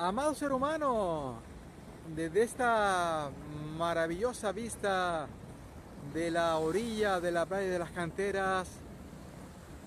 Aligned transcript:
Amado 0.00 0.32
ser 0.32 0.52
humano, 0.52 1.40
desde 2.14 2.44
esta 2.44 3.32
maravillosa 3.76 4.52
vista 4.52 5.26
de 6.14 6.30
la 6.30 6.56
orilla 6.58 7.18
de 7.18 7.32
la 7.32 7.44
playa 7.46 7.68
de 7.68 7.80
las 7.80 7.90
canteras 7.90 8.68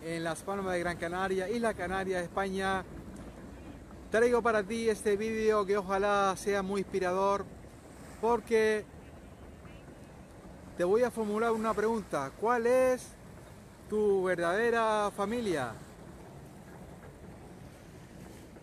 en 0.04 0.26
las 0.26 0.42
Palmas 0.42 0.74
de 0.74 0.82
Gran 0.82 0.97
Canaria, 0.97 1.47
Isla 1.47 1.74
Canaria, 1.74 2.20
España, 2.20 2.84
traigo 4.12 4.42
para 4.42 4.63
ti 4.63 4.89
este 4.89 5.16
vídeo 5.16 5.66
que 5.66 5.78
ojalá 5.78 6.36
sea 6.36 6.62
muy 6.62 6.82
inspirador 6.82 7.46
porque 8.20 8.84
te 10.75 10.84
voy 10.84 11.04
a 11.04 11.09
formular 11.12 11.54
una 11.54 11.73
pregunta. 11.73 12.34
¿Cuál 12.38 12.68
es 12.68 13.14
tu 13.89 14.25
verdadera 14.25 15.09
familia? 15.16 15.71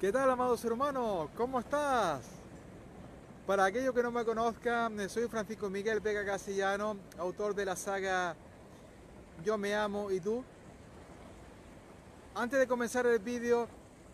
¿Qué 0.01 0.13
tal, 0.13 0.31
amado 0.31 0.57
ser 0.57 0.73
humano? 0.73 1.29
¿Cómo 1.37 1.59
estás? 1.59 2.21
Para 3.49 3.65
aquellos 3.65 3.93
que 3.93 4.01
no 4.01 4.13
me 4.13 4.25
conozcan, 4.25 5.11
soy 5.11 5.27
Francisco 5.27 5.69
Miguel 5.69 5.99
Vega 5.99 6.25
Castellano, 6.25 6.97
autor 7.19 7.53
de 7.53 7.65
la 7.65 7.75
saga 7.75 8.37
Yo 9.45 9.59
me 9.59 9.75
amo 9.75 10.13
y 10.13 10.21
tú. 10.21 10.45
Antes 12.37 12.61
de 12.61 12.69
comenzar 12.69 13.07
el 13.07 13.19
vídeo, 13.19 13.67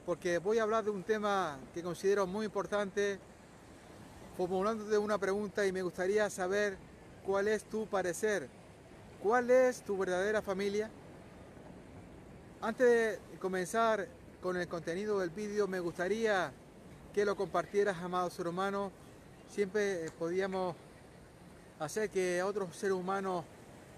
porque 0.06 0.38
voy 0.38 0.58
a 0.58 0.62
hablar 0.62 0.84
de 0.84 0.91
un 0.91 1.02
tema 1.02 1.58
que 1.74 1.82
considero 1.82 2.27
muy 2.27 2.46
importante, 2.46 3.19
formulándote 4.38 4.96
una 4.96 5.19
pregunta 5.19 5.66
y 5.66 5.72
me 5.72 5.82
gustaría 5.82 6.30
saber 6.30 6.78
cuál 7.27 7.46
es 7.46 7.62
tu 7.62 7.86
parecer, 7.86 8.48
cuál 9.22 9.50
es 9.50 9.82
tu 9.82 9.98
verdadera 9.98 10.41
familia. 10.41 10.88
Antes 12.62 12.88
de 12.88 13.38
comenzar 13.38 14.08
con 14.44 14.58
el 14.58 14.68
contenido 14.68 15.20
del 15.20 15.30
vídeo, 15.30 15.66
me 15.66 15.80
gustaría 15.80 16.52
que 17.14 17.24
lo 17.24 17.34
compartieras, 17.34 17.96
amado 17.96 18.28
ser 18.28 18.46
humano. 18.46 18.92
Siempre 19.48 20.10
podíamos 20.18 20.76
hacer 21.78 22.10
que 22.10 22.42
otros 22.42 22.77
seres 22.77 22.94
humanos 22.94 23.46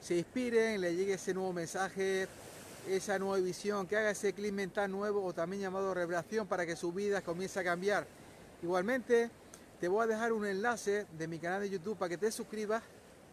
se 0.01 0.17
inspiren, 0.17 0.81
le 0.81 0.95
llegue 0.95 1.15
ese 1.15 1.35
nuevo 1.35 1.53
mensaje, 1.53 2.29
esa 2.89 3.19
nueva 3.19 3.39
visión, 3.39 3.89
que 3.89 3.97
haga 3.97 4.13
ese 4.13 4.35
clic 4.35 4.53
mental 4.53 4.89
nuevo 4.89 5.25
o 5.25 5.33
también 5.33 5.63
llamado 5.63 5.93
revelación 5.93 6.47
para 6.47 6.65
que 6.65 6.77
su 6.77 6.93
vida 6.93 7.23
comience 7.23 7.59
a 7.59 7.65
cambiar. 7.65 8.07
Igualmente, 8.63 9.29
te 9.81 9.89
voy 9.89 10.05
a 10.05 10.07
dejar 10.07 10.33
un 10.33 10.47
enlace 10.47 11.07
de 11.19 11.27
mi 11.27 11.41
canal 11.41 11.63
de 11.63 11.71
YouTube 11.71 11.99
para 11.99 12.11
que 12.11 12.19
te 12.19 12.31
suscribas 12.31 12.85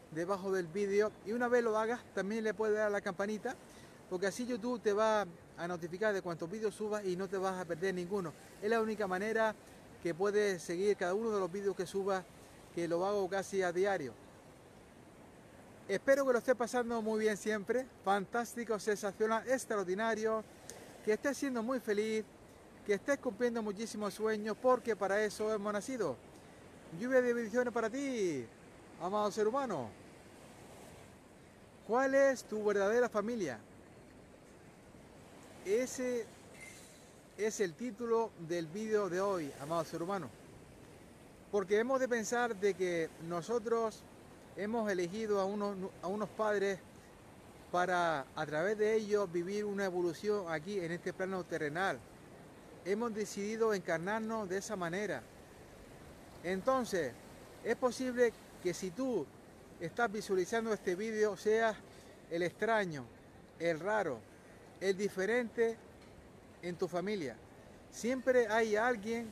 debajo 0.09 0.51
del 0.51 0.65
vídeo 0.65 1.11
y 1.27 1.33
una 1.33 1.47
vez 1.47 1.63
lo 1.63 1.77
hagas 1.77 2.01
también 2.15 2.43
le 2.43 2.55
puedes 2.55 2.75
dar 2.75 2.87
a 2.87 2.89
la 2.89 3.01
campanita 3.01 3.55
porque 4.09 4.25
así 4.25 4.47
YouTube 4.47 4.81
te 4.81 4.93
va 4.93 5.27
a 5.57 5.67
notificar 5.67 6.13
de 6.13 6.21
cuántos 6.21 6.49
vídeos 6.49 6.73
subas 6.73 7.05
y 7.05 7.15
no 7.15 7.27
te 7.27 7.37
vas 7.37 7.59
a 7.59 7.65
perder 7.65 7.93
ninguno. 7.93 8.33
Es 8.61 8.69
la 8.69 8.81
única 8.81 9.07
manera 9.07 9.55
que 10.01 10.13
puedes 10.13 10.61
seguir 10.61 10.97
cada 10.97 11.13
uno 11.13 11.31
de 11.31 11.39
los 11.39 11.51
vídeos 11.51 11.75
que 11.75 11.85
subas, 11.85 12.23
que 12.75 12.87
lo 12.87 13.05
hago 13.05 13.29
casi 13.29 13.61
a 13.61 13.71
diario. 13.71 14.13
Espero 15.87 16.25
que 16.25 16.33
lo 16.33 16.39
estés 16.39 16.55
pasando 16.55 17.01
muy 17.01 17.21
bien 17.21 17.37
siempre, 17.37 17.85
fantástico, 18.03 18.79
sensacional, 18.79 19.47
extraordinario, 19.49 20.43
que 21.03 21.13
estés 21.13 21.37
siendo 21.37 21.61
muy 21.61 21.79
feliz, 21.79 22.23
que 22.85 22.93
estés 22.93 23.17
cumpliendo 23.19 23.61
muchísimos 23.61 24.13
sueños, 24.13 24.57
porque 24.61 24.95
para 24.95 25.23
eso 25.23 25.53
hemos 25.53 25.71
nacido. 25.73 26.15
Lluvia 26.99 27.21
de 27.21 27.33
bendiciones 27.33 27.73
para 27.73 27.89
ti, 27.89 28.45
amado 29.01 29.31
ser 29.31 29.47
humano. 29.47 29.89
¿Cuál 31.87 32.15
es 32.15 32.43
tu 32.45 32.63
verdadera 32.63 33.09
familia? 33.09 33.59
Ese 35.65 36.25
es 37.37 37.61
el 37.61 37.73
título 37.73 38.31
del 38.49 38.67
vídeo 38.67 39.09
de 39.09 39.21
hoy, 39.21 39.49
amado 39.61 39.85
ser 39.85 40.03
humano. 40.03 40.29
Porque 41.53 41.79
hemos 41.79 42.01
de 42.01 42.09
pensar 42.09 42.53
de 42.57 42.73
que 42.73 43.09
nosotros 43.29 44.03
hemos 44.57 44.91
elegido 44.91 45.39
a 45.39 45.45
unos, 45.45 45.77
a 46.01 46.07
unos 46.07 46.27
padres 46.27 46.79
para 47.71 48.25
a 48.35 48.45
través 48.45 48.77
de 48.77 48.93
ellos 48.93 49.31
vivir 49.31 49.63
una 49.63 49.85
evolución 49.85 50.51
aquí 50.51 50.79
en 50.81 50.91
este 50.91 51.13
plano 51.13 51.45
terrenal. 51.45 51.97
Hemos 52.83 53.13
decidido 53.13 53.73
encarnarnos 53.73 54.49
de 54.49 54.57
esa 54.57 54.75
manera. 54.75 55.23
Entonces, 56.43 57.13
es 57.63 57.75
posible 57.77 58.33
que 58.61 58.73
si 58.73 58.91
tú 58.91 59.25
estás 59.79 60.11
visualizando 60.11 60.73
este 60.73 60.95
vídeo 60.95 61.37
seas 61.37 61.77
el 62.29 62.43
extraño, 62.43 63.05
el 63.59 63.79
raro, 63.79 64.32
el 64.83 64.97
diferente 64.97 65.77
en 66.61 66.75
tu 66.75 66.89
familia. 66.89 67.37
Siempre 67.89 68.47
hay 68.47 68.75
alguien 68.75 69.29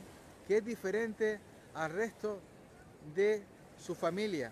que 0.48 0.56
es 0.56 0.64
diferente 0.64 1.38
al 1.74 1.92
resto 1.92 2.40
de 3.14 3.42
su 3.78 3.94
familia. 3.94 4.50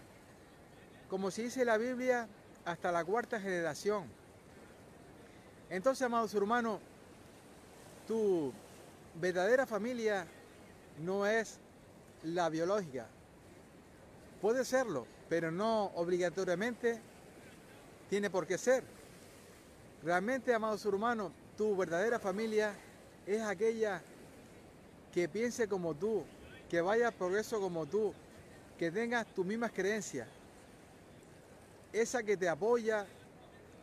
Como 1.09 1.31
se 1.31 1.44
dice 1.44 1.65
la 1.65 1.78
Biblia, 1.78 2.28
hasta 2.66 2.93
la 2.93 3.03
cuarta 3.03 3.41
generación. 3.41 4.05
Entonces, 5.71 6.03
amados 6.03 6.34
hermanos, 6.34 6.81
tu 8.06 8.53
verdadera 9.15 9.65
familia 9.65 10.27
no 11.03 11.27
es 11.27 11.59
la 12.25 12.50
biológica. 12.50 13.06
Puede 14.43 14.66
serlo, 14.66 15.06
pero 15.31 15.50
no 15.50 15.93
obligatoriamente 15.94 17.00
tiene 18.10 18.28
por 18.28 18.47
qué 18.47 18.59
ser. 18.59 19.00
Realmente, 20.03 20.55
amados 20.55 20.84
hermanos, 20.87 21.33
tu 21.56 21.77
verdadera 21.77 22.19
familia 22.19 22.75
es 23.27 23.43
aquella 23.43 24.03
que 25.12 25.28
piense 25.28 25.69
como 25.69 25.94
tú, 25.94 26.25
que 26.69 26.81
vaya 26.81 27.09
a 27.09 27.11
progreso 27.11 27.61
como 27.61 27.87
tú, 27.87 28.15
que 28.78 28.91
tenga 28.91 29.25
tus 29.25 29.44
mismas 29.44 29.72
creencias. 29.72 30.27
Esa 31.93 32.22
que 32.22 32.37
te 32.37 32.49
apoya 32.49 33.06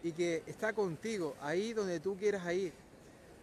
y 0.02 0.12
que 0.12 0.44
está 0.48 0.74
contigo 0.74 1.36
ahí 1.42 1.74
donde 1.74 2.00
tú 2.00 2.16
quieras 2.18 2.52
ir. 2.54 2.74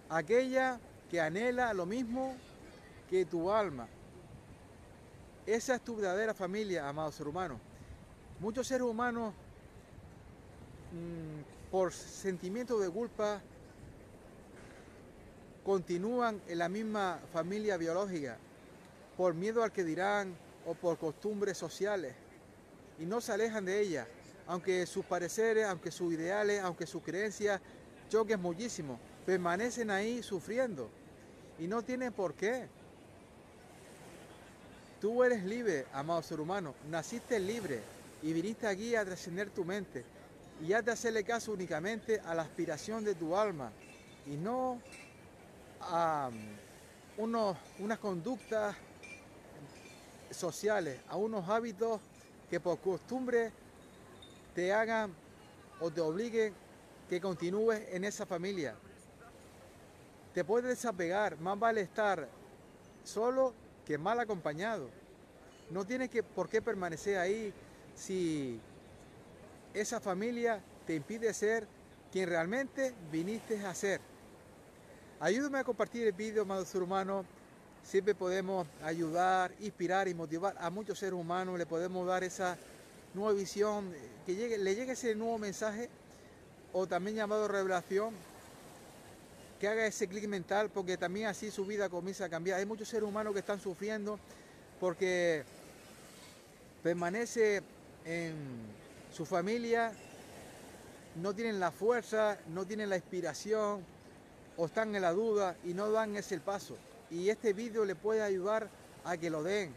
Aquella 0.08 0.80
que 1.10 1.20
anhela 1.20 1.72
lo 1.74 1.86
mismo 1.86 2.34
que 3.08 3.24
tu 3.24 3.52
alma. 3.52 3.86
Esa 5.46 5.76
es 5.76 5.82
tu 5.82 5.96
verdadera 5.96 6.34
familia, 6.34 6.88
amados 6.88 7.14
seres 7.14 7.30
humanos. 7.30 7.58
Muchos 8.40 8.66
seres 8.66 8.86
humanos 8.86 9.34
Mm, 10.94 11.53
por 11.74 11.92
sentimiento 11.92 12.78
de 12.78 12.88
culpa 12.88 13.42
continúan 15.64 16.40
en 16.46 16.58
la 16.58 16.68
misma 16.68 17.18
familia 17.32 17.76
biológica, 17.76 18.38
por 19.16 19.34
miedo 19.34 19.64
al 19.64 19.72
que 19.72 19.82
dirán 19.82 20.36
o 20.66 20.74
por 20.74 20.98
costumbres 20.98 21.58
sociales, 21.58 22.14
y 23.00 23.06
no 23.06 23.20
se 23.20 23.32
alejan 23.32 23.64
de 23.64 23.80
ella, 23.80 24.06
aunque 24.46 24.86
sus 24.86 25.04
pareceres, 25.04 25.66
aunque 25.66 25.90
sus 25.90 26.12
ideales, 26.14 26.62
aunque 26.62 26.86
sus 26.86 27.02
creencias 27.02 27.60
choquen 28.08 28.40
muchísimo, 28.40 29.00
permanecen 29.26 29.90
ahí 29.90 30.22
sufriendo 30.22 30.88
y 31.58 31.66
no 31.66 31.82
tienen 31.82 32.12
por 32.12 32.34
qué. 32.34 32.68
Tú 35.00 35.24
eres 35.24 35.42
libre, 35.42 35.86
amado 35.92 36.22
ser 36.22 36.38
humano, 36.38 36.72
naciste 36.88 37.40
libre 37.40 37.80
y 38.22 38.32
viniste 38.32 38.68
aquí 38.68 38.94
a 38.94 39.04
trascender 39.04 39.50
tu 39.50 39.64
mente 39.64 40.13
y 40.62 40.72
has 40.72 40.84
de 40.84 40.92
hacerle 40.92 41.24
caso 41.24 41.52
únicamente 41.52 42.20
a 42.20 42.34
la 42.34 42.42
aspiración 42.42 43.04
de 43.04 43.14
tu 43.14 43.36
alma 43.36 43.72
y 44.26 44.36
no 44.36 44.80
a 45.80 46.30
um, 46.32 47.24
unos, 47.24 47.56
unas 47.78 47.98
conductas 47.98 48.74
sociales, 50.30 51.00
a 51.08 51.16
unos 51.16 51.48
hábitos 51.48 52.00
que 52.50 52.60
por 52.60 52.78
costumbre 52.78 53.52
te 54.54 54.72
hagan 54.72 55.12
o 55.80 55.90
te 55.90 56.00
obliguen 56.00 56.54
que 57.08 57.20
continúes 57.20 57.82
en 57.90 58.04
esa 58.04 58.26
familia. 58.26 58.74
Te 60.32 60.44
puedes 60.44 60.68
desapegar, 60.68 61.38
más 61.38 61.58
vale 61.58 61.80
estar 61.82 62.28
solo 63.04 63.54
que 63.84 63.98
mal 63.98 64.18
acompañado. 64.18 64.88
No 65.70 65.84
tienes 65.84 66.10
que, 66.10 66.22
por 66.22 66.48
qué 66.48 66.60
permanecer 66.60 67.18
ahí 67.18 67.52
si 67.94 68.60
esa 69.74 70.00
familia 70.00 70.60
te 70.86 70.94
impide 70.94 71.34
ser 71.34 71.66
quien 72.12 72.28
realmente 72.28 72.94
viniste 73.10 73.64
a 73.66 73.74
ser. 73.74 74.00
Ayúdame 75.18 75.58
a 75.58 75.64
compartir 75.64 76.06
el 76.06 76.12
vídeo, 76.12 76.42
amado 76.42 76.64
ser 76.64 76.82
humano. 76.82 77.24
Siempre 77.82 78.14
podemos 78.14 78.66
ayudar, 78.82 79.52
inspirar 79.60 80.08
y 80.08 80.14
motivar 80.14 80.54
a 80.58 80.70
muchos 80.70 80.98
seres 80.98 81.14
humanos. 81.14 81.58
Le 81.58 81.66
podemos 81.66 82.06
dar 82.06 82.22
esa 82.22 82.56
nueva 83.14 83.32
visión, 83.32 83.92
que 84.24 84.34
llegue, 84.34 84.58
le 84.58 84.74
llegue 84.74 84.92
ese 84.92 85.14
nuevo 85.14 85.38
mensaje 85.38 85.90
o 86.72 86.86
también 86.86 87.16
llamado 87.16 87.46
revelación, 87.48 88.14
que 89.60 89.68
haga 89.68 89.86
ese 89.86 90.08
clic 90.08 90.26
mental, 90.26 90.70
porque 90.70 90.96
también 90.96 91.26
así 91.26 91.50
su 91.50 91.64
vida 91.66 91.88
comienza 91.88 92.26
a 92.26 92.28
cambiar. 92.28 92.58
Hay 92.58 92.66
muchos 92.66 92.88
seres 92.88 93.08
humanos 93.08 93.32
que 93.32 93.40
están 93.40 93.60
sufriendo 93.60 94.18
porque 94.80 95.44
permanece 96.82 97.62
en 98.04 98.34
su 99.14 99.24
familia 99.24 99.92
no 101.22 101.32
tienen 101.34 101.60
la 101.60 101.70
fuerza, 101.70 102.36
no 102.48 102.66
tienen 102.66 102.90
la 102.90 102.96
inspiración 102.96 103.84
o 104.56 104.66
están 104.66 104.94
en 104.96 105.02
la 105.02 105.12
duda 105.12 105.56
y 105.64 105.72
no 105.72 105.90
dan 105.92 106.16
ese 106.16 106.40
paso. 106.40 106.76
Y 107.12 107.28
este 107.28 107.52
vídeo 107.52 107.84
le 107.84 107.94
puede 107.94 108.22
ayudar 108.22 108.68
a 109.04 109.16
que 109.16 109.30
lo 109.30 109.44
den. 109.44 109.72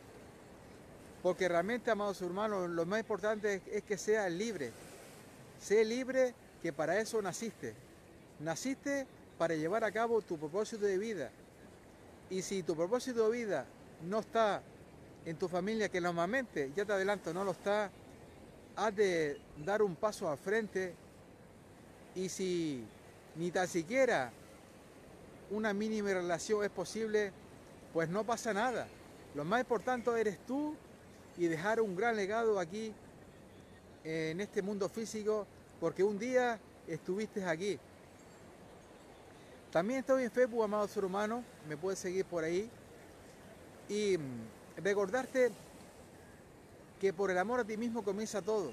Porque 1.21 1.47
realmente, 1.47 1.91
amados 1.91 2.19
hermanos, 2.23 2.67
lo 2.67 2.85
más 2.87 2.99
importante 2.99 3.61
es, 3.71 3.83
que 3.83 3.97
sea 3.97 4.27
libre. 4.27 4.71
Sé 5.61 5.85
libre 5.85 6.33
que 6.63 6.73
para 6.73 6.99
eso 6.99 7.21
naciste. 7.21 7.75
Naciste 8.39 9.05
para 9.37 9.53
llevar 9.53 9.83
a 9.83 9.91
cabo 9.91 10.23
tu 10.23 10.37
propósito 10.39 10.85
de 10.85 10.97
vida. 10.97 11.29
Y 12.31 12.41
si 12.41 12.63
tu 12.63 12.75
propósito 12.75 13.29
de 13.29 13.37
vida 13.37 13.65
no 14.01 14.19
está 14.19 14.63
en 15.25 15.37
tu 15.37 15.47
familia, 15.47 15.89
que 15.89 16.01
normalmente, 16.01 16.71
ya 16.75 16.85
te 16.85 16.93
adelanto, 16.93 17.33
no 17.33 17.43
lo 17.43 17.51
está, 17.51 17.91
has 18.77 18.95
de 18.95 19.37
dar 19.65 19.81
un 19.81 19.95
paso 19.95 20.29
al 20.29 20.37
frente. 20.37 20.93
Y 22.15 22.29
si 22.29 22.85
ni 23.35 23.51
tan 23.51 23.67
siquiera 23.67 24.31
una 25.49 25.73
mínima 25.73 26.13
relación 26.13 26.63
es 26.63 26.69
posible, 26.69 27.31
pues 27.91 28.07
no 28.07 28.23
pasa 28.23 28.53
nada. 28.53 28.87
Lo 29.35 29.43
más 29.43 29.59
importante 29.61 30.09
eres 30.19 30.37
tú 30.45 30.75
y 31.37 31.47
dejar 31.47 31.81
un 31.81 31.95
gran 31.95 32.15
legado 32.15 32.59
aquí 32.59 32.93
en 34.03 34.39
este 34.39 34.61
mundo 34.61 34.87
físico, 34.87 35.45
porque 35.79 36.03
un 36.03 36.17
día 36.17 36.59
estuviste 36.87 37.43
aquí. 37.43 37.79
También 39.71 39.99
estoy 39.99 40.23
en 40.23 40.31
Facebook, 40.31 40.63
amado 40.63 40.87
ser 40.87 41.03
humano, 41.03 41.43
me 41.67 41.77
puedes 41.77 41.99
seguir 41.99 42.25
por 42.25 42.43
ahí. 42.43 42.69
Y 43.89 44.17
mm, 44.17 44.83
recordarte 44.83 45.51
que 46.99 47.13
por 47.13 47.31
el 47.31 47.37
amor 47.37 47.59
a 47.59 47.63
ti 47.63 47.77
mismo 47.77 48.03
comienza 48.03 48.41
todo. 48.41 48.71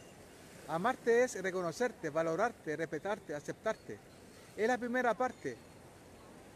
Amarte 0.69 1.25
es 1.25 1.41
reconocerte, 1.43 2.11
valorarte, 2.11 2.77
respetarte, 2.77 3.35
aceptarte. 3.35 3.99
Es 4.57 4.67
la 4.69 4.79
primera 4.79 5.15
parte 5.15 5.57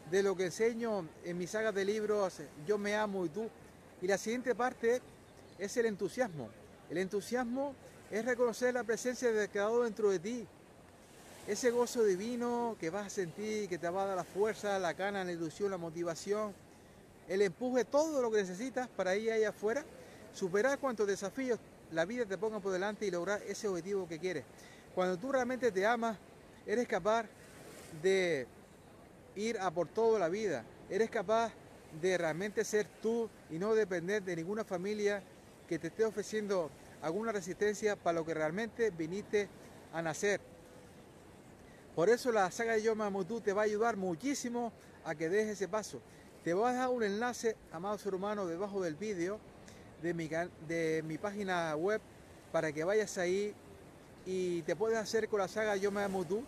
de 0.09 0.23
lo 0.23 0.35
que 0.35 0.45
enseño 0.45 1.07
en 1.23 1.37
mi 1.37 1.45
saga 1.45 1.71
de 1.71 1.85
libros 1.85 2.41
Yo 2.65 2.77
me 2.77 2.95
amo 2.95 3.25
y 3.25 3.29
tú. 3.29 3.47
Y 4.01 4.07
la 4.07 4.17
siguiente 4.17 4.55
parte 4.55 5.01
es 5.57 5.77
el 5.77 5.85
entusiasmo. 5.85 6.49
El 6.89 6.97
entusiasmo 6.97 7.75
es 8.09 8.25
reconocer 8.25 8.73
la 8.73 8.83
presencia 8.83 9.31
de 9.31 9.49
Creador 9.49 9.83
dentro 9.83 10.09
de 10.09 10.19
ti. 10.19 10.47
Ese 11.47 11.71
gozo 11.71 12.03
divino 12.03 12.75
que 12.79 12.89
vas 12.89 13.07
a 13.07 13.09
sentir, 13.09 13.69
que 13.69 13.77
te 13.77 13.89
va 13.89 14.03
a 14.03 14.05
dar 14.07 14.17
la 14.17 14.23
fuerza, 14.23 14.79
la 14.79 14.93
gana, 14.93 15.23
la 15.23 15.31
ilusión, 15.31 15.71
la 15.71 15.77
motivación, 15.77 16.53
el 17.27 17.41
empuje, 17.41 17.85
todo 17.85 18.21
lo 18.21 18.31
que 18.31 18.37
necesitas 18.37 18.87
para 18.89 19.15
ir 19.15 19.31
allá 19.31 19.49
afuera, 19.49 19.83
superar 20.33 20.79
cuantos 20.79 21.07
desafíos 21.07 21.59
la 21.91 22.05
vida 22.05 22.25
te 22.25 22.37
ponga 22.37 22.59
por 22.59 22.71
delante 22.71 23.05
y 23.05 23.11
lograr 23.11 23.41
ese 23.47 23.67
objetivo 23.67 24.07
que 24.07 24.19
quieres. 24.19 24.45
Cuando 24.93 25.17
tú 25.17 25.31
realmente 25.31 25.71
te 25.71 25.85
amas, 25.85 26.17
eres 26.65 26.87
capaz 26.87 27.25
de 28.01 28.47
ir 29.35 29.57
a 29.59 29.71
por 29.71 29.87
toda 29.87 30.19
la 30.19 30.29
vida. 30.29 30.63
Eres 30.89 31.09
capaz 31.09 31.51
de 32.01 32.17
realmente 32.17 32.63
ser 32.63 32.87
tú 33.01 33.29
y 33.49 33.57
no 33.57 33.73
depender 33.73 34.21
de 34.23 34.35
ninguna 34.35 34.63
familia 34.63 35.23
que 35.67 35.79
te 35.79 35.87
esté 35.87 36.05
ofreciendo 36.05 36.69
alguna 37.01 37.31
resistencia 37.31 37.95
para 37.95 38.19
lo 38.19 38.25
que 38.25 38.33
realmente 38.33 38.91
viniste 38.91 39.47
a 39.93 40.01
nacer. 40.01 40.41
Por 41.95 42.09
eso 42.09 42.31
la 42.31 42.49
saga 42.51 42.73
de 42.73 42.83
Yoma 42.83 43.09
Mutu 43.09 43.41
te 43.41 43.53
va 43.53 43.63
a 43.63 43.65
ayudar 43.65 43.97
muchísimo 43.97 44.71
a 45.05 45.15
que 45.15 45.29
dejes 45.29 45.53
ese 45.53 45.67
paso. 45.67 45.99
Te 46.43 46.53
voy 46.53 46.69
a 46.69 46.73
dejar 46.73 46.89
un 46.89 47.03
enlace, 47.03 47.55
amado 47.71 47.97
ser 47.97 48.15
humano, 48.15 48.45
debajo 48.45 48.81
del 48.81 48.95
vídeo 48.95 49.39
de 50.01 50.13
mi, 50.13 50.29
de 50.67 51.03
mi 51.05 51.17
página 51.17 51.75
web 51.75 52.01
para 52.51 52.71
que 52.71 52.83
vayas 52.83 53.17
ahí 53.17 53.53
y 54.25 54.61
te 54.63 54.75
puedas 54.75 55.03
hacer 55.03 55.27
con 55.27 55.39
la 55.39 55.47
saga 55.47 55.75
Yoma 55.75 56.07
Mutu 56.07 56.43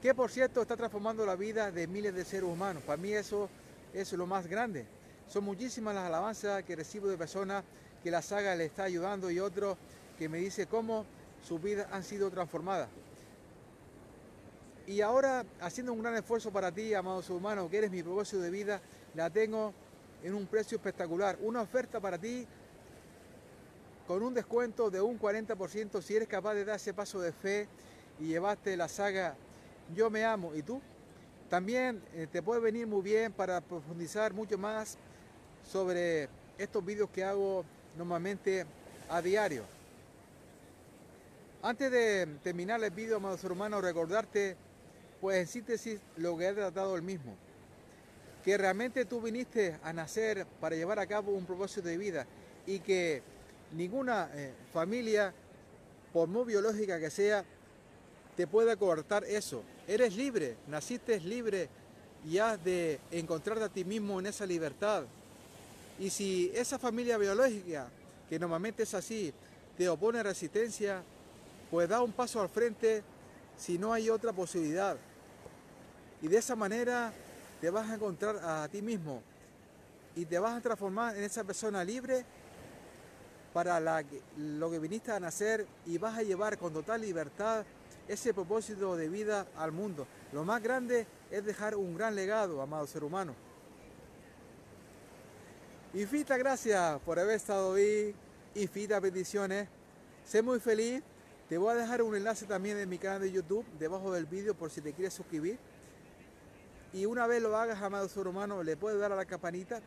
que 0.00 0.14
por 0.14 0.30
cierto 0.30 0.62
está 0.62 0.76
transformando 0.76 1.24
la 1.26 1.36
vida 1.36 1.70
de 1.70 1.86
miles 1.86 2.14
de 2.14 2.24
seres 2.24 2.48
humanos. 2.48 2.82
Para 2.84 3.00
mí 3.00 3.12
eso 3.12 3.48
es 3.92 4.12
lo 4.12 4.26
más 4.26 4.46
grande. 4.46 4.86
Son 5.28 5.42
muchísimas 5.44 5.94
las 5.94 6.04
alabanzas 6.04 6.62
que 6.62 6.76
recibo 6.76 7.08
de 7.08 7.16
personas 7.16 7.64
que 8.02 8.10
la 8.10 8.22
saga 8.22 8.54
le 8.54 8.66
está 8.66 8.84
ayudando 8.84 9.30
y 9.30 9.40
otros 9.40 9.76
que 10.18 10.28
me 10.28 10.38
dicen 10.38 10.68
cómo 10.70 11.04
sus 11.42 11.60
vidas 11.60 11.88
han 11.90 12.04
sido 12.04 12.30
transformadas. 12.30 12.88
Y 14.86 15.00
ahora, 15.00 15.44
haciendo 15.60 15.92
un 15.92 16.00
gran 16.00 16.14
esfuerzo 16.14 16.52
para 16.52 16.70
ti, 16.70 16.94
amados 16.94 17.28
humanos, 17.30 17.68
que 17.68 17.78
eres 17.78 17.90
mi 17.90 18.02
propósito 18.04 18.40
de 18.40 18.50
vida, 18.50 18.80
la 19.14 19.30
tengo 19.30 19.74
en 20.22 20.34
un 20.34 20.46
precio 20.46 20.76
espectacular. 20.76 21.36
Una 21.40 21.62
oferta 21.62 21.98
para 21.98 22.18
ti 22.18 22.46
con 24.06 24.22
un 24.22 24.34
descuento 24.34 24.90
de 24.90 25.00
un 25.00 25.18
40% 25.18 26.00
si 26.00 26.16
eres 26.16 26.28
capaz 26.28 26.54
de 26.54 26.64
dar 26.64 26.76
ese 26.76 26.94
paso 26.94 27.20
de 27.20 27.32
fe 27.32 27.68
y 28.20 28.28
llevarte 28.28 28.76
la 28.76 28.88
saga 28.88 29.36
yo 29.94 30.10
me 30.10 30.24
amo. 30.24 30.54
¿Y 30.54 30.62
tú? 30.62 30.80
También 31.48 32.02
eh, 32.14 32.26
te 32.30 32.42
puede 32.42 32.60
venir 32.60 32.86
muy 32.86 33.02
bien 33.02 33.32
para 33.32 33.60
profundizar 33.60 34.32
mucho 34.32 34.58
más 34.58 34.98
sobre 35.64 36.28
estos 36.58 36.84
vídeos 36.84 37.08
que 37.10 37.24
hago 37.24 37.64
normalmente 37.96 38.66
a 39.08 39.22
diario. 39.22 39.64
Antes 41.62 41.90
de 41.90 42.26
terminar 42.42 42.82
el 42.82 42.90
vídeo, 42.90 43.16
amados 43.16 43.42
hermanos, 43.44 43.82
recordarte, 43.82 44.56
pues 45.20 45.38
en 45.38 45.46
síntesis, 45.46 46.00
lo 46.16 46.36
que 46.36 46.48
he 46.48 46.52
tratado 46.52 46.96
el 46.96 47.02
mismo. 47.02 47.36
Que 48.44 48.56
realmente 48.56 49.04
tú 49.04 49.20
viniste 49.20 49.78
a 49.82 49.92
nacer 49.92 50.46
para 50.60 50.76
llevar 50.76 50.98
a 50.98 51.06
cabo 51.06 51.32
un 51.32 51.46
propósito 51.46 51.88
de 51.88 51.96
vida 51.96 52.26
y 52.66 52.80
que 52.80 53.22
ninguna 53.72 54.30
eh, 54.34 54.52
familia, 54.72 55.32
por 56.12 56.28
muy 56.28 56.44
biológica 56.44 56.98
que 56.98 57.10
sea, 57.10 57.44
te 58.36 58.46
pueda 58.46 58.76
cortar 58.76 59.24
eso. 59.24 59.62
Eres 59.86 60.16
libre, 60.16 60.56
naciste 60.68 61.18
libre 61.20 61.68
y 62.24 62.38
has 62.38 62.62
de 62.64 63.00
encontrarte 63.10 63.64
a 63.64 63.68
ti 63.68 63.84
mismo 63.84 64.18
en 64.20 64.26
esa 64.26 64.46
libertad. 64.46 65.04
Y 65.98 66.10
si 66.10 66.52
esa 66.54 66.78
familia 66.78 67.16
biológica, 67.16 67.88
que 68.28 68.38
normalmente 68.38 68.82
es 68.82 68.94
así, 68.94 69.32
te 69.76 69.88
opone 69.88 70.22
resistencia, 70.22 71.02
pues 71.70 71.88
da 71.88 72.02
un 72.02 72.12
paso 72.12 72.40
al 72.40 72.48
frente 72.48 73.02
si 73.56 73.78
no 73.78 73.92
hay 73.92 74.10
otra 74.10 74.32
posibilidad. 74.32 74.96
Y 76.20 76.28
de 76.28 76.38
esa 76.38 76.56
manera 76.56 77.12
te 77.60 77.70
vas 77.70 77.88
a 77.90 77.94
encontrar 77.94 78.36
a 78.42 78.68
ti 78.68 78.82
mismo 78.82 79.22
y 80.14 80.24
te 80.24 80.38
vas 80.38 80.56
a 80.56 80.60
transformar 80.60 81.16
en 81.16 81.24
esa 81.24 81.44
persona 81.44 81.84
libre 81.84 82.24
para 83.56 84.04
lo 84.36 84.70
que 84.70 84.78
viniste 84.78 85.12
a 85.12 85.18
nacer 85.18 85.66
y 85.86 85.96
vas 85.96 86.18
a 86.18 86.22
llevar 86.22 86.58
con 86.58 86.74
total 86.74 87.00
libertad 87.00 87.64
ese 88.06 88.34
propósito 88.34 88.96
de 88.96 89.08
vida 89.08 89.46
al 89.56 89.72
mundo. 89.72 90.06
Lo 90.34 90.44
más 90.44 90.62
grande 90.62 91.06
es 91.30 91.42
dejar 91.42 91.74
un 91.74 91.96
gran 91.96 92.14
legado, 92.14 92.60
amado 92.60 92.86
ser 92.86 93.02
humano. 93.02 93.34
Infinitas 95.94 96.36
gracias 96.36 97.00
por 97.00 97.18
haber 97.18 97.36
estado 97.36 97.72
ahí. 97.76 98.14
Infinitas 98.54 99.00
bendiciones. 99.00 99.68
Sé 100.26 100.42
muy 100.42 100.60
feliz. 100.60 101.02
Te 101.48 101.56
voy 101.56 101.70
a 101.70 101.76
dejar 101.76 102.02
un 102.02 102.14
enlace 102.14 102.44
también 102.44 102.76
en 102.76 102.90
mi 102.90 102.98
canal 102.98 103.22
de 103.22 103.32
YouTube 103.32 103.64
debajo 103.78 104.12
del 104.12 104.26
vídeo 104.26 104.54
por 104.54 104.70
si 104.70 104.82
te 104.82 104.92
quieres 104.92 105.14
suscribir. 105.14 105.58
Y 106.92 107.06
una 107.06 107.26
vez 107.26 107.40
lo 107.40 107.56
hagas, 107.56 107.80
amado 107.80 108.06
ser 108.10 108.28
humano, 108.28 108.62
le 108.62 108.76
puedes 108.76 109.00
dar 109.00 109.12
a 109.12 109.16
la 109.16 109.24
campanita 109.24 109.80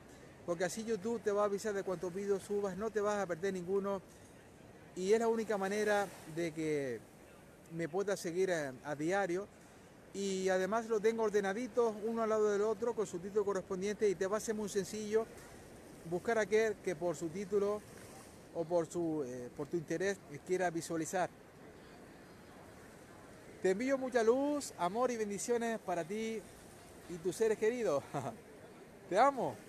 porque 0.50 0.64
así 0.64 0.84
YouTube 0.84 1.22
te 1.22 1.32
va 1.32 1.44
a 1.44 1.46
avisar 1.46 1.76
de 1.76 1.84
cuántos 1.84 2.12
vídeos 2.12 2.42
subas, 2.42 2.76
no 2.76 2.90
te 2.90 3.02
vas 3.02 3.20
a 3.20 3.28
perder 3.28 3.54
ninguno. 3.54 4.02
Y 4.96 5.14
es 5.14 5.20
la 5.20 5.28
única 5.28 5.60
manera 5.60 6.08
de 6.36 6.52
que 6.52 7.00
me 7.78 7.88
puedas 7.88 8.20
seguir 8.20 8.52
a, 8.52 8.96
diario. 8.96 9.46
Y 10.12 10.50
además 10.50 10.88
lo 10.88 11.00
tengo 11.00 11.22
ordenaditos 11.22 11.94
uno 12.04 12.24
al 12.24 12.30
lado 12.30 12.50
del 12.50 12.64
otro 12.64 12.96
con 12.96 13.06
su 13.06 13.20
título 13.20 13.46
correspondiente 13.46 14.10
y 14.10 14.16
te 14.16 14.26
va 14.26 14.38
a 14.38 14.40
ser 14.40 14.56
muy 14.56 14.70
sencillo 14.70 15.28
buscar 16.10 16.40
aquel 16.40 16.78
que 16.78 16.96
por 16.96 17.16
su 17.16 17.30
título 17.30 17.80
o 18.56 18.66
por, 18.66 18.88
su, 18.88 19.24
eh, 19.28 19.52
por 19.56 19.68
tu 19.68 19.78
interés 19.78 20.18
quiera 20.48 20.72
visualizar. 20.72 21.30
Te 23.62 23.70
envío 23.70 24.00
mucha 24.00 24.24
luz, 24.24 24.74
amor 24.80 25.12
y 25.12 25.18
bendiciones 25.18 25.78
para 25.78 26.04
ti 26.04 26.42
y 27.08 27.18
tus 27.20 27.36
seres 27.36 27.60
queridos. 27.60 28.04
Te 29.10 29.20
amo. 29.20 29.69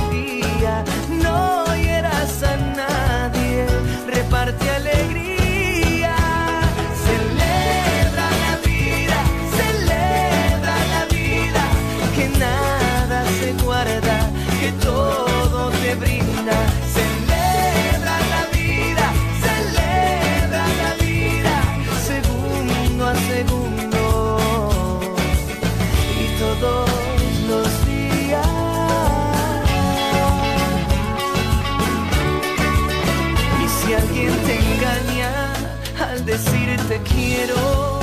quien 34.21 34.37
te 34.45 34.55
engaña 34.55 35.53
al 35.99 36.25
decirte 36.25 37.01
quiero. 37.11 37.99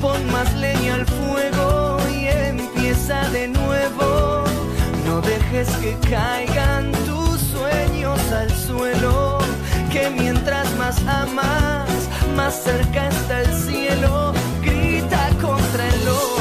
Pon 0.00 0.20
más 0.30 0.52
leña 0.56 0.96
al 0.96 1.06
fuego 1.06 1.98
y 2.10 2.26
empieza 2.26 3.28
de 3.30 3.48
nuevo. 3.48 4.44
No 5.06 5.20
dejes 5.20 5.68
que 5.82 5.96
caigan 6.10 6.92
tus 7.06 7.40
sueños 7.54 8.20
al 8.32 8.50
suelo. 8.50 9.38
Que 9.90 10.10
mientras 10.10 10.66
más 10.76 10.98
amas, 11.06 11.88
más 12.36 12.54
cerca 12.62 13.08
está 13.08 13.40
el 13.40 13.52
cielo. 13.54 14.32
Grita 14.62 15.30
contra 15.40 15.88
el 15.88 16.04
lobo. 16.04 16.31